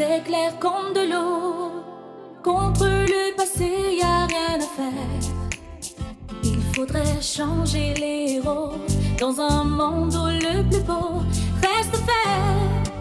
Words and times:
C'est 0.00 0.22
clair 0.22 0.56
comme 0.60 0.92
de 0.94 1.10
l'eau. 1.10 1.82
Contre 2.44 2.86
le 2.86 3.34
passé, 3.36 3.68
y 3.98 4.00
a 4.00 4.26
rien 4.26 4.54
à 4.54 4.68
faire. 4.76 5.42
Il 6.44 6.60
faudrait 6.72 7.20
changer 7.20 7.94
les 7.94 8.34
héros 8.34 8.74
dans 9.18 9.40
un 9.40 9.64
monde 9.64 10.14
où 10.14 10.26
le 10.26 10.62
plus 10.70 10.82
beau 10.82 11.24
reste 11.60 11.96
à 11.96 12.02
faire. 12.10 12.94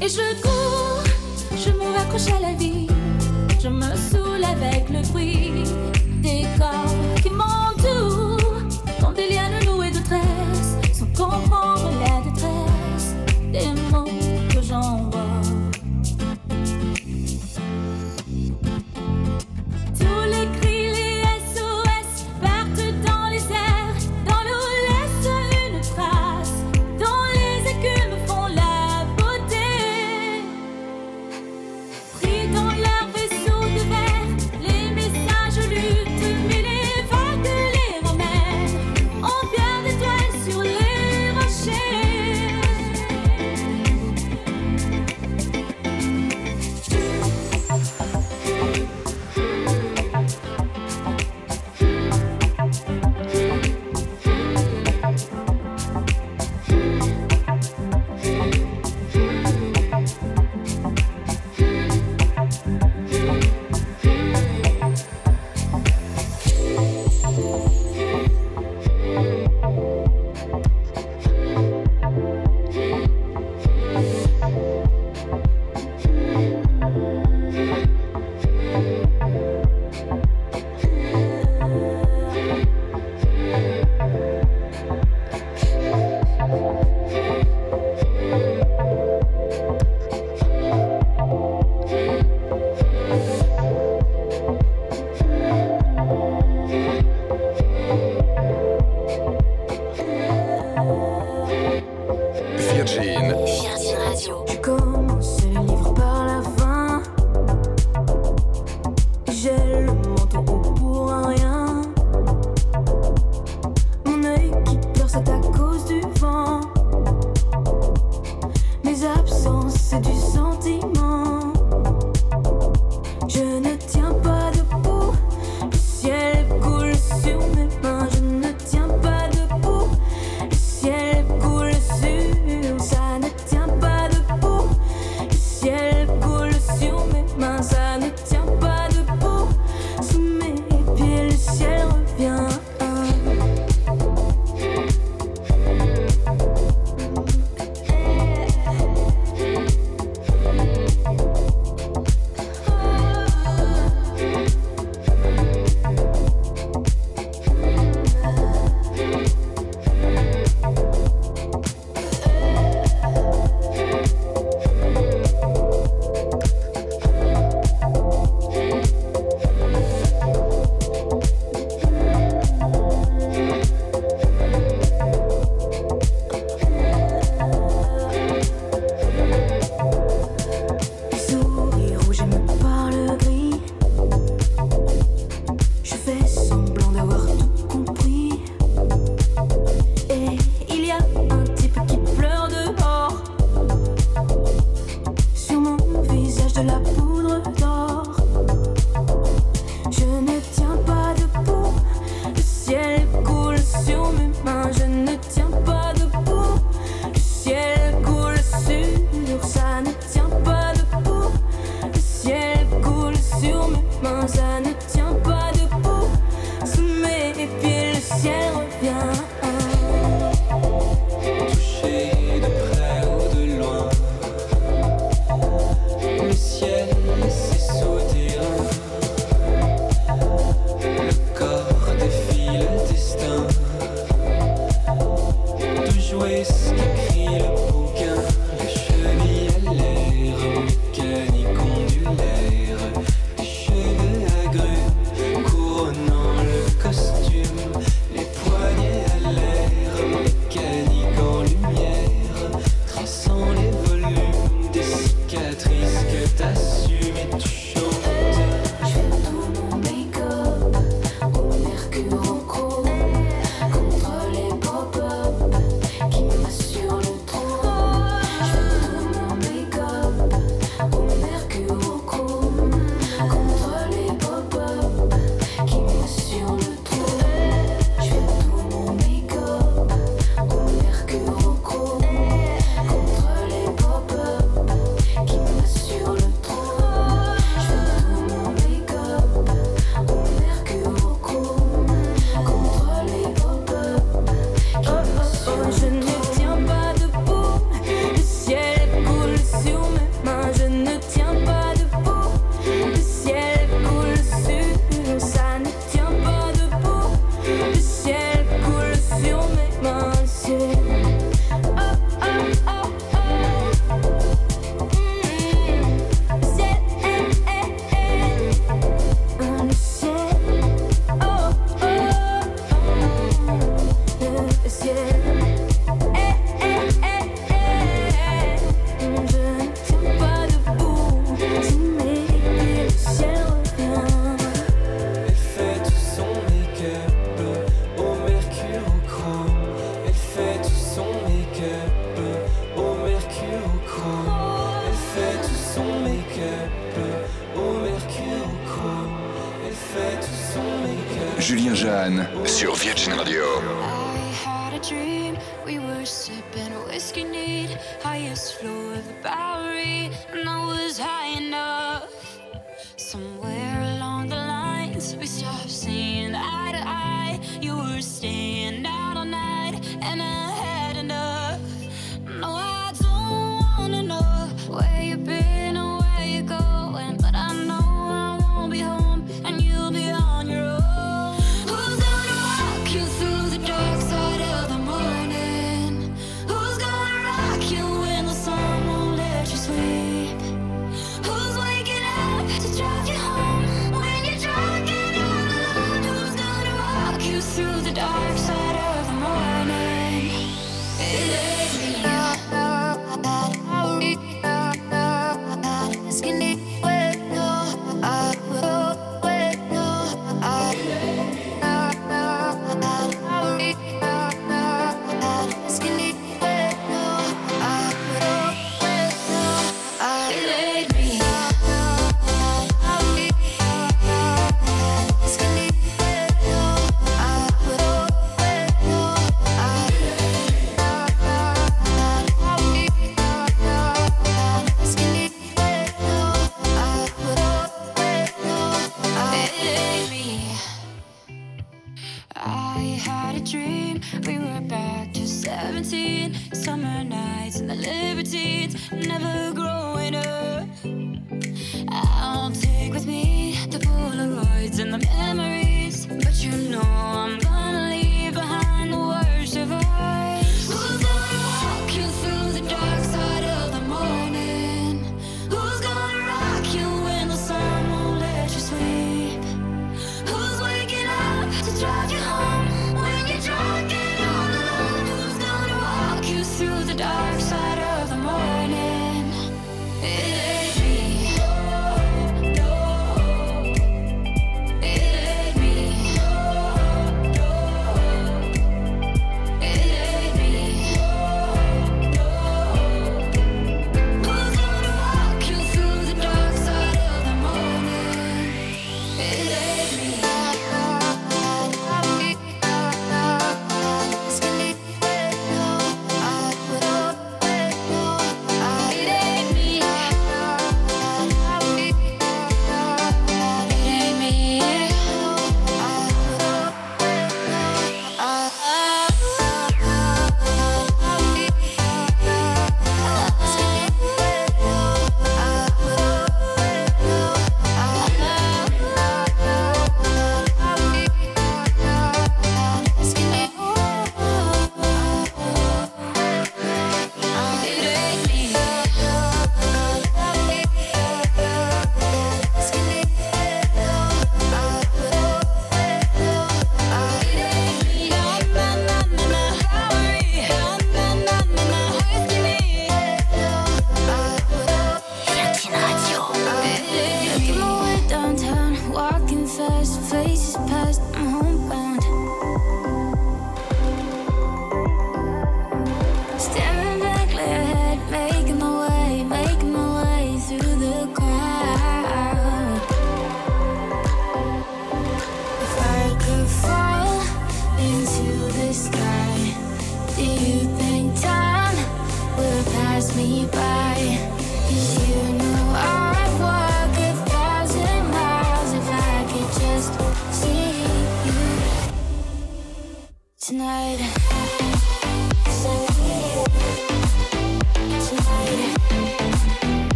Et 0.00 0.08
je 0.08 0.40
cours, 0.42 1.02
je 1.56 1.70
me 1.70 1.92
raccroche 1.96 2.28
à 2.28 2.38
la 2.38 2.52
vie. 2.52 2.86
Je 3.60 3.68
me 3.68 3.96
saoule 3.96 4.44
avec 4.44 4.88
le 4.90 5.02
bruit 5.10 5.64
des 6.22 6.46
corps. 6.56 7.03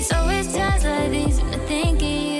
It's 0.00 0.14
always 0.14 0.50
times 0.50 0.82
like 0.82 1.10
these 1.10 1.42
when 1.42 1.52
I 1.52 1.58
think 1.66 2.00
of 2.00 2.08
you. 2.08 2.39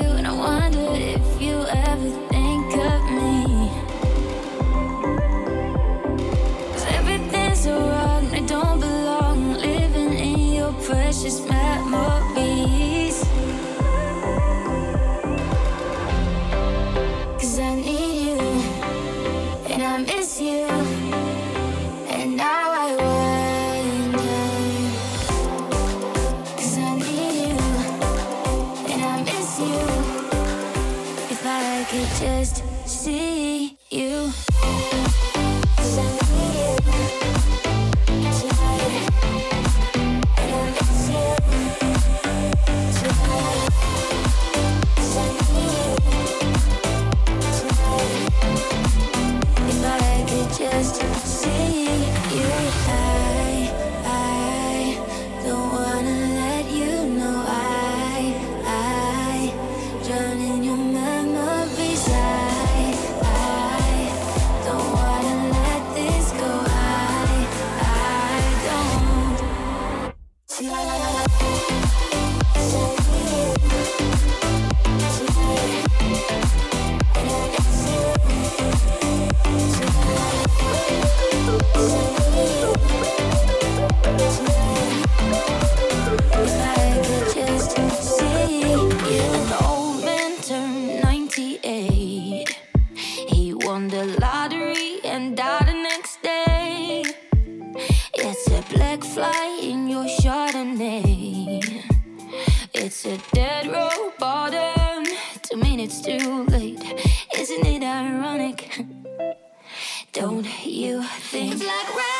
You 110.64 111.02
think? 111.02 111.62
Like 111.62 112.19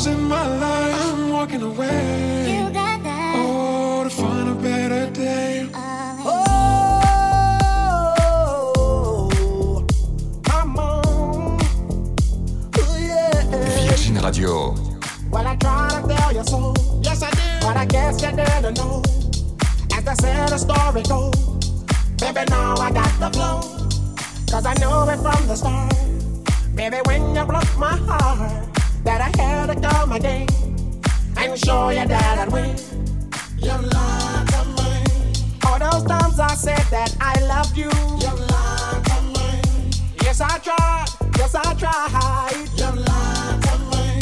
losing 0.00 0.22
my 0.28 0.46
life. 0.46 0.96
I'm 1.04 1.28
walking 1.30 1.62
away. 1.62 2.46
You 2.48 2.70
got 2.72 3.02
that. 3.02 3.34
Oh, 3.36 4.02
to 4.04 4.10
find 4.10 4.48
a 4.48 4.54
better 4.54 5.10
day. 5.10 5.68
Oh, 5.74 6.40
I'm 10.46 10.78
on. 10.78 11.60
Ooh, 12.78 12.98
yeah. 12.98 13.90
Virgin 13.90 14.16
Radio. 14.24 14.74
Well, 15.30 15.46
I 15.46 15.56
try 15.56 15.88
to 15.90 16.08
tell 16.08 16.32
you 16.34 16.44
so. 16.44 16.74
Yes, 17.02 17.22
I 17.22 17.30
did. 17.30 17.60
But 17.60 17.76
I 17.76 17.84
guess 17.84 18.22
you 18.22 18.30
didn't 18.34 18.78
know. 18.78 19.02
As 19.92 20.08
I 20.08 20.14
said, 20.14 20.48
the 20.48 20.56
story 20.56 21.02
goes. 21.02 21.36
Baby, 22.16 22.44
now 22.48 22.74
I 22.76 22.90
got 22.90 23.12
the 23.20 23.28
flow. 23.36 23.60
Cause 24.50 24.64
I 24.64 24.72
know 24.80 25.06
it 25.10 25.18
from 25.18 25.46
the 25.46 25.56
start. 25.56 25.94
Baby, 26.74 26.96
when 27.04 27.34
you 27.36 27.44
broke 27.44 27.76
my 27.76 27.96
heart 28.08 28.69
that 29.04 29.20
I 29.20 29.40
had 29.40 29.66
to 29.82 30.06
my 30.06 30.16
again 30.16 30.48
and 31.36 31.58
show 31.58 31.90
you 31.90 32.06
that 32.06 32.38
I'd 32.38 32.52
win. 32.52 32.76
Your 33.58 33.78
love 33.78 34.54
of 34.54 34.66
mine. 34.76 35.34
All 35.66 35.78
those 35.78 36.04
times 36.04 36.38
I 36.38 36.54
said 36.54 36.84
that 36.90 37.16
I 37.20 37.40
loved 37.44 37.76
you. 37.76 37.90
Your 38.24 38.36
love 38.54 39.06
of 39.16 39.24
mine. 39.34 39.90
Yes, 40.22 40.40
I 40.40 40.58
tried. 40.58 41.06
Yes, 41.38 41.54
I 41.54 41.74
tried. 41.74 42.68
Your 42.76 42.92
love 42.92 43.64
of 43.72 43.80
mine. 43.90 44.20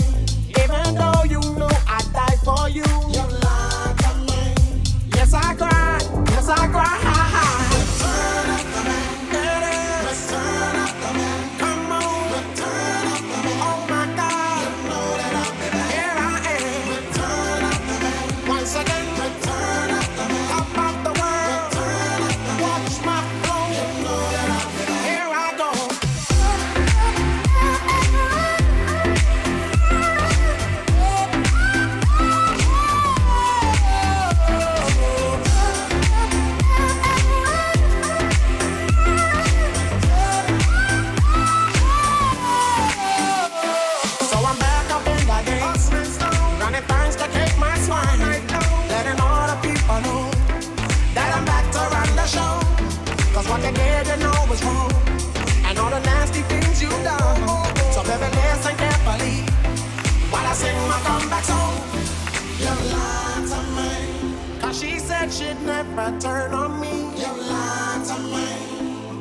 Even 0.62 0.94
though 0.94 1.24
you 1.24 1.40
know 1.58 1.70
I'd 1.86 2.12
die 2.12 2.36
for 2.44 2.68
you. 2.68 3.17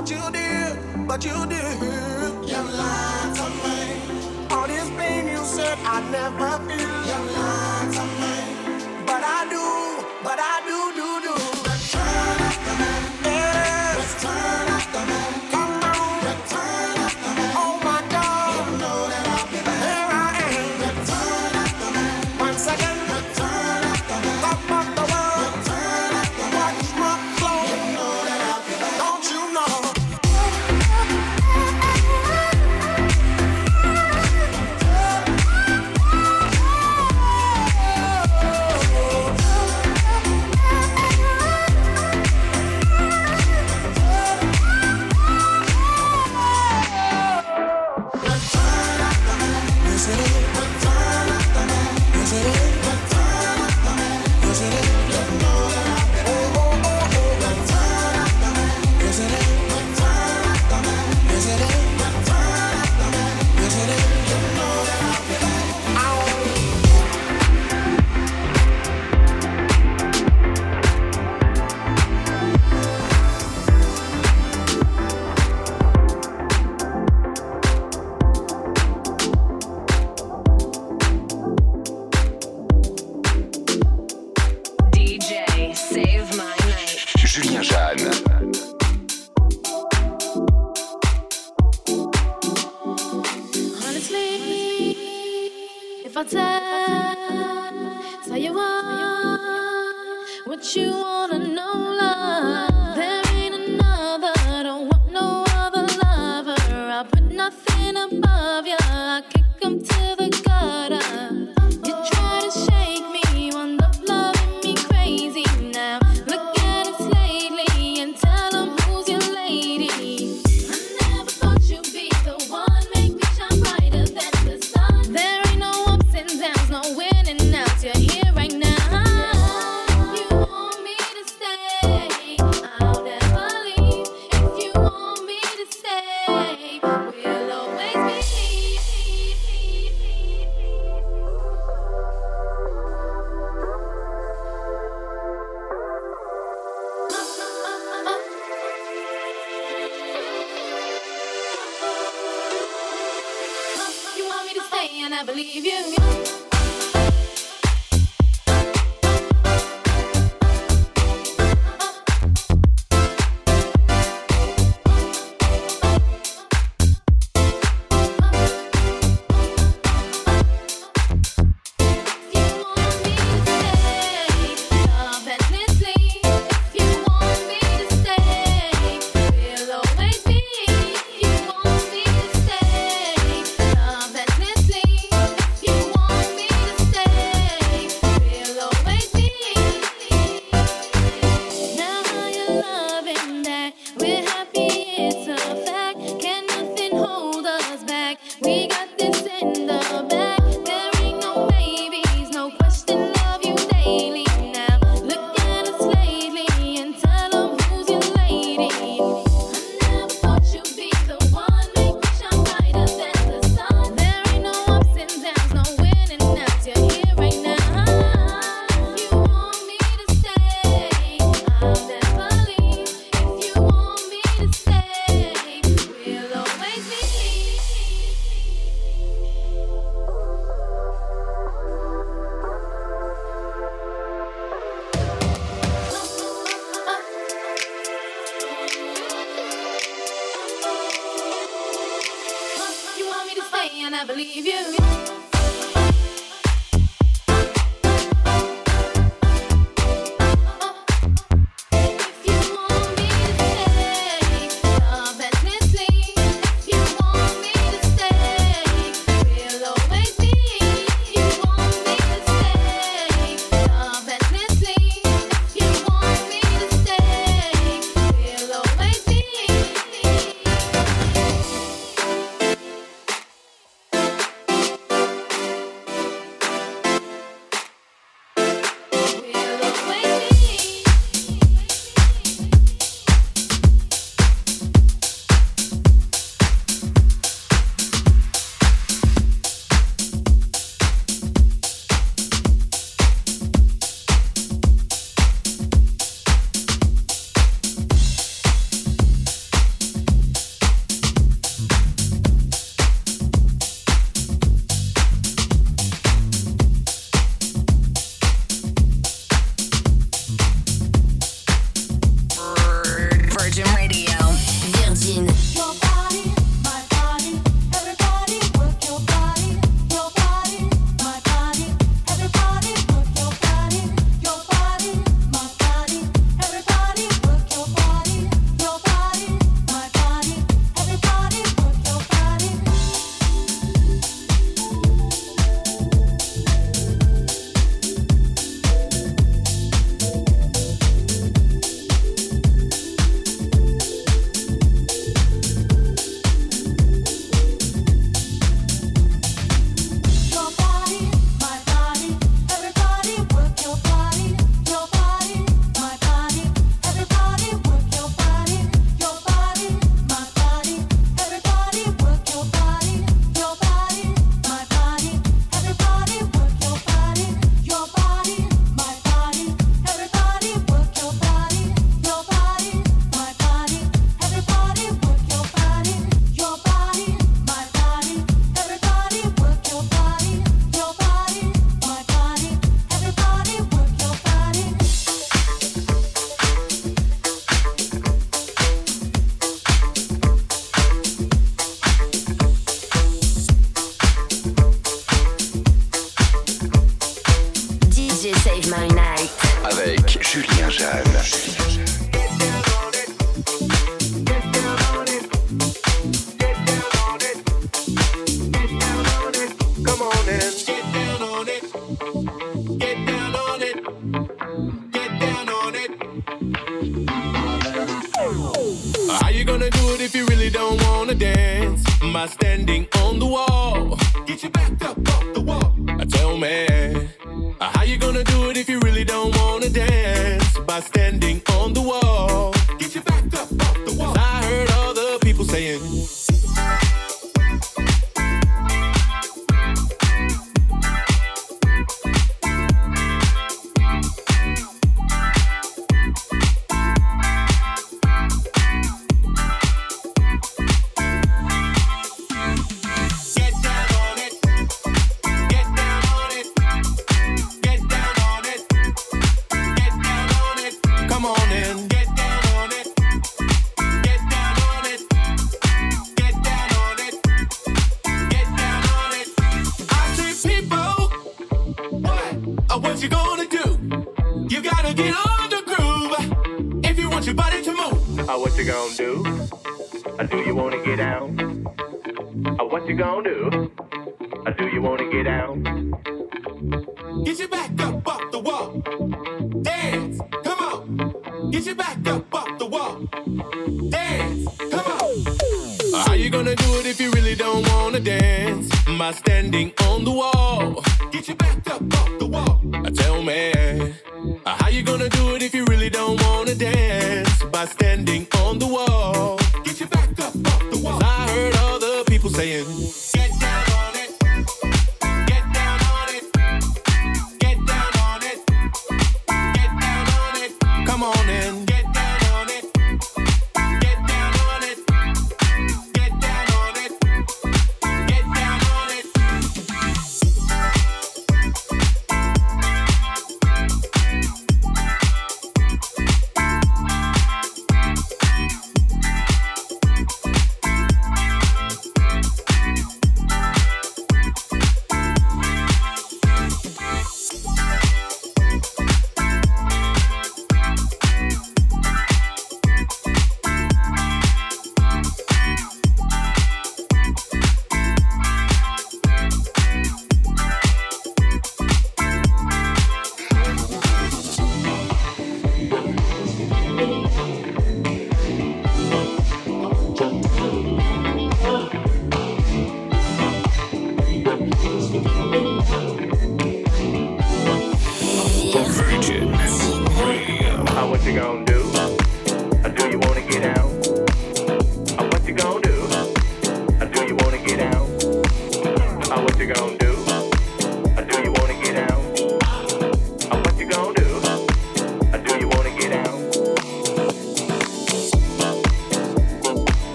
But 0.00 0.10
you 0.10 0.30
did, 0.32 1.06
but 1.06 1.22
you 1.26 1.46
did. 1.46 2.48
You 2.48 2.62
lied 2.72 3.34
to 3.36 3.50
me. 3.60 4.48
All 4.50 4.66
this 4.66 4.88
pain 4.96 5.28
you 5.28 5.44
said 5.44 5.76
I 5.84 6.00
never 6.10 6.58
feel. 6.66 6.99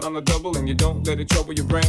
On 0.00 0.14
the 0.14 0.22
double 0.22 0.56
and 0.56 0.66
you 0.66 0.74
don't 0.74 1.06
let 1.06 1.20
it 1.20 1.28
trouble 1.28 1.52
your 1.52 1.66
brain. 1.66 1.81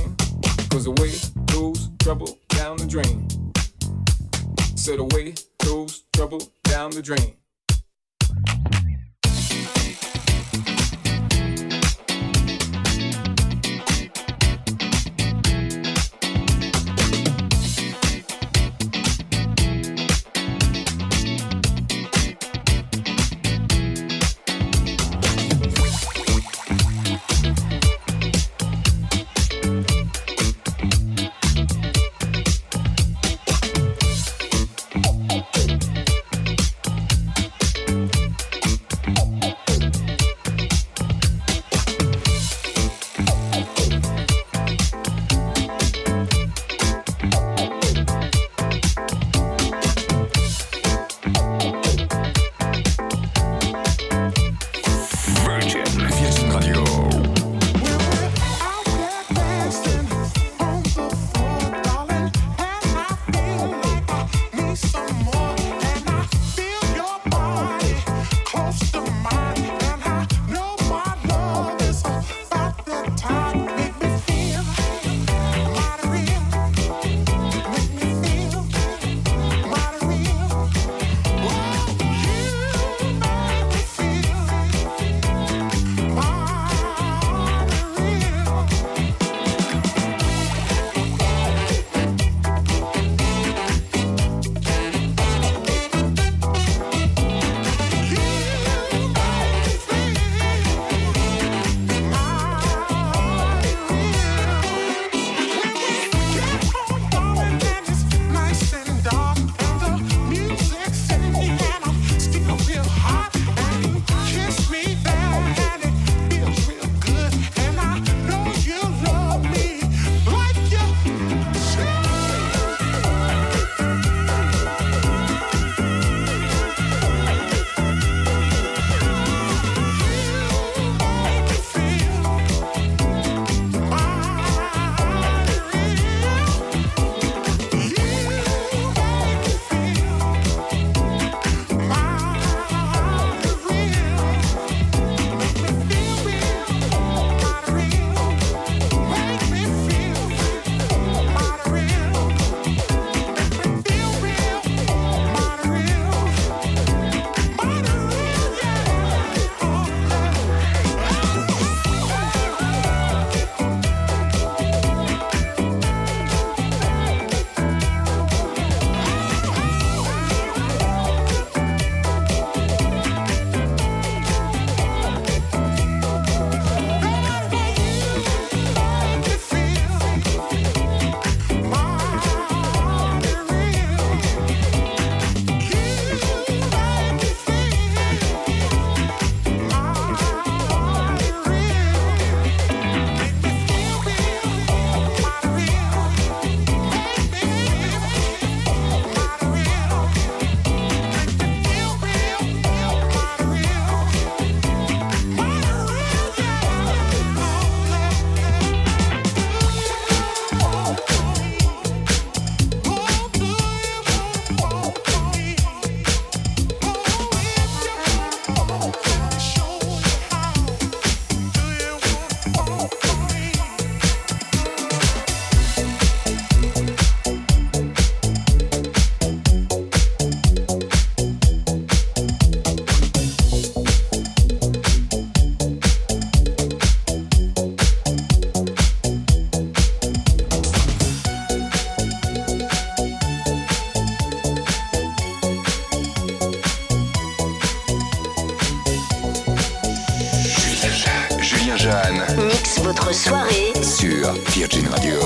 Jan 251.84 252.46
mixe 252.46 252.80
votre 252.80 253.14
soirée 253.14 253.74
sur 253.82 254.32
Virgin 254.56 254.88
Radio. 254.88 255.20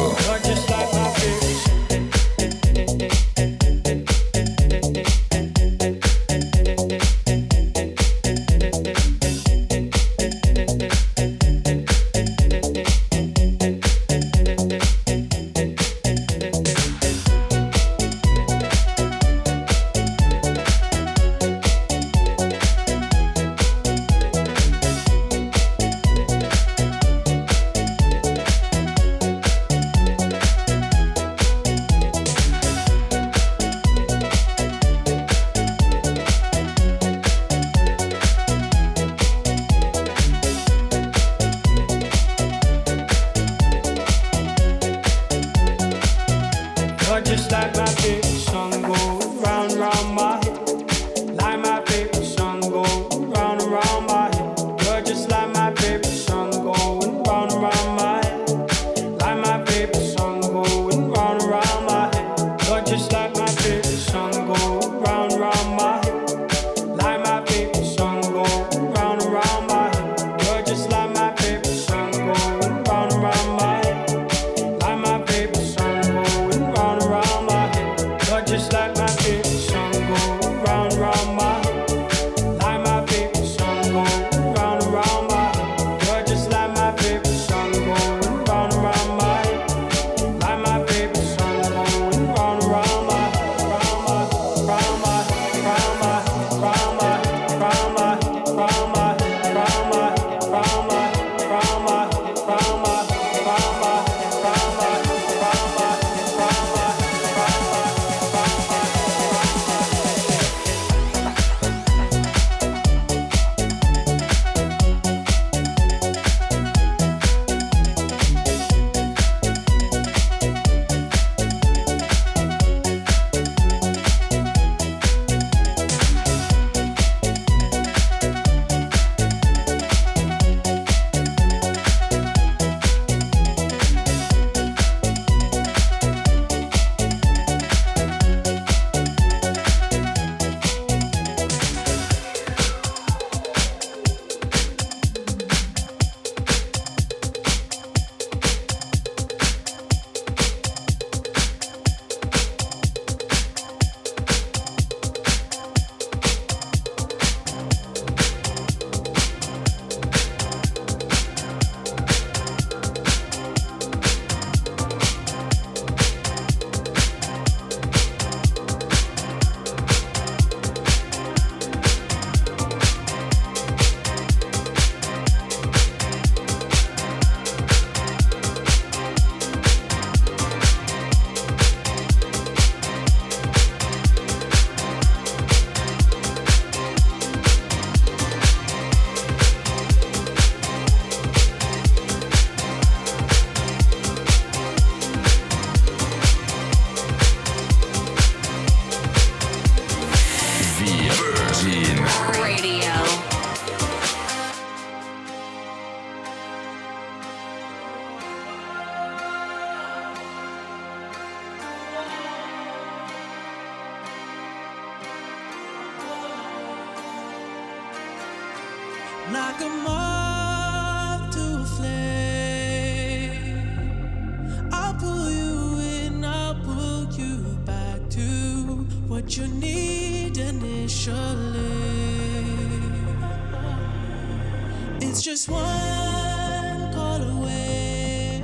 It's 235.18 235.26
just 235.26 235.50
one 235.50 236.94
call 236.94 237.20
away, 237.20 238.40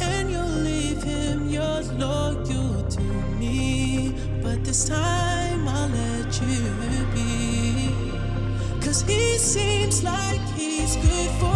and 0.00 0.30
you'll 0.30 0.44
leave 0.46 1.02
him 1.02 1.48
your 1.48 1.80
loyal 1.98 2.84
to 2.90 3.00
me. 3.40 4.14
But 4.40 4.62
this 4.64 4.88
time 4.88 5.66
I'll 5.66 5.88
let 5.88 6.40
you 6.40 7.04
be, 7.12 7.90
cause 8.80 9.02
he 9.02 9.36
seems 9.38 10.04
like 10.04 10.40
he's 10.54 10.94
good 10.94 11.30
for. 11.40 11.55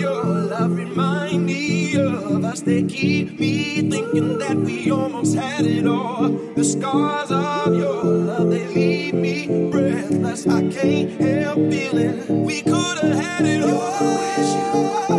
your 0.00 0.24
love 0.24 0.76
remind 0.76 1.44
me 1.44 1.94
of 1.96 2.44
us. 2.44 2.62
They 2.62 2.82
keep 2.84 3.38
me 3.38 3.82
thinking 3.90 4.38
that 4.38 4.56
we 4.56 4.90
almost 4.90 5.36
had 5.36 5.66
it 5.66 5.86
all. 5.86 6.30
The 6.54 6.64
scars 6.64 7.30
of 7.30 7.74
your 7.74 8.02
love, 8.04 8.48
they 8.50 8.66
leave 8.66 9.14
me 9.14 9.70
breathless. 9.70 10.46
I 10.46 10.62
can't 10.70 11.10
help 11.20 11.58
feeling 11.70 12.44
we 12.44 12.62
could 12.62 12.98
have 13.02 13.18
had 13.24 13.44
it 13.44 13.62
all. 13.62 14.16
Wish 14.16 14.52
you 14.56 15.14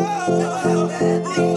all. 1.46 1.51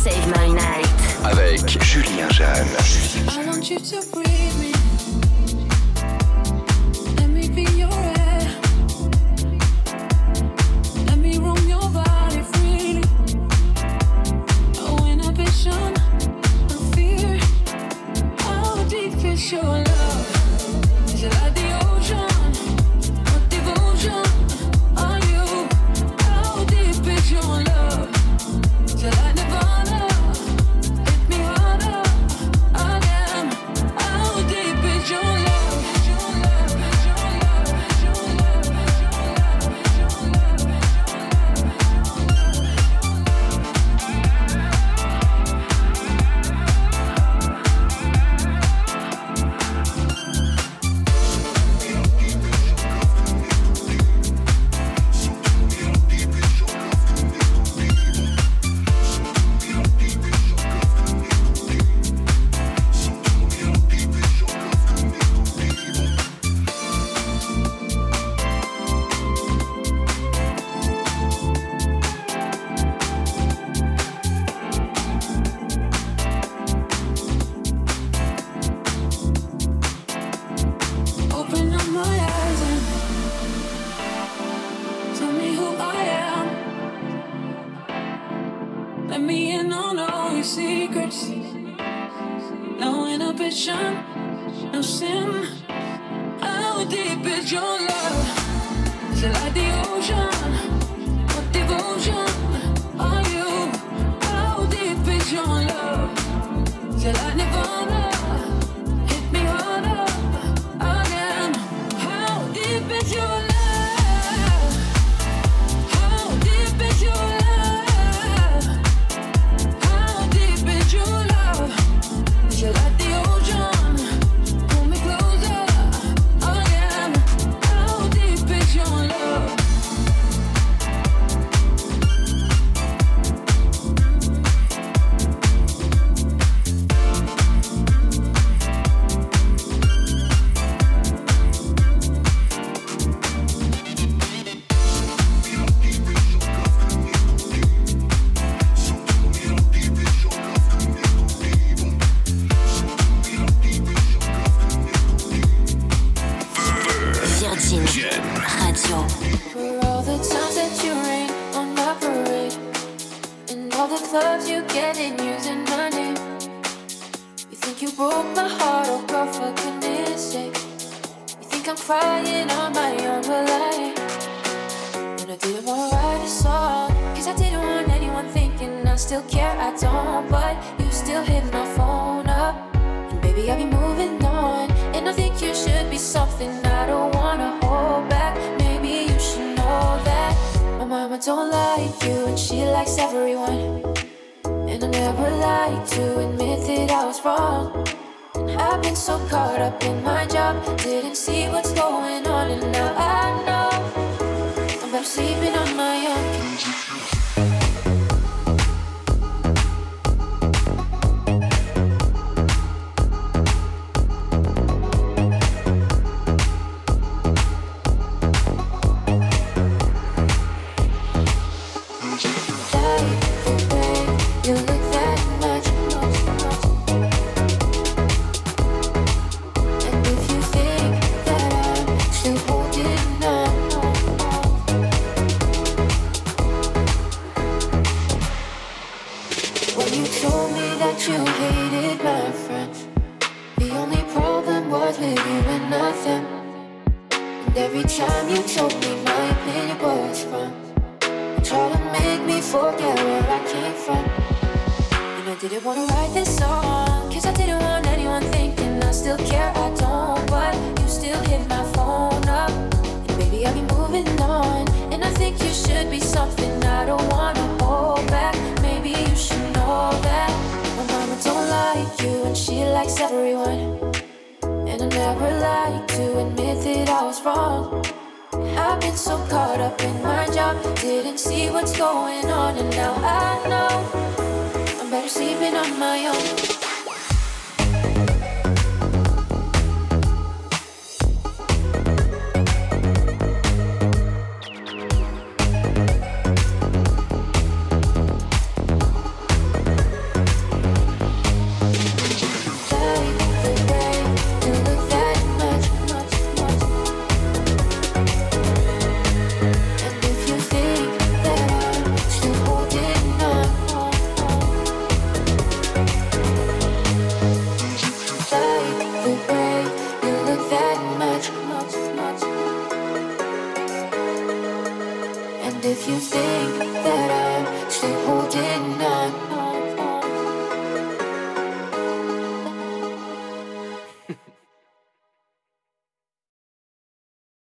Save 0.02 0.28
My 0.28 0.48
Night. 0.48 0.88
Avec 1.24 1.82
Julien 1.82 2.26
Jeanne. 2.30 2.66
I 3.28 3.44
want 3.46 3.68
you 3.68 3.78
to 3.78 4.00
breathe 4.10 4.58
me. 4.58 4.79